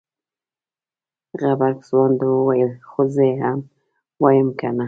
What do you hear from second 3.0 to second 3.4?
زه